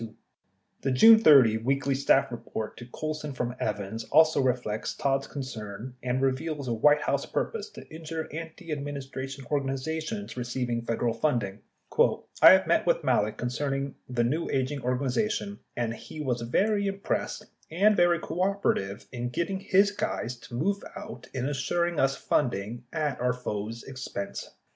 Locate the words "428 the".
0.01-0.97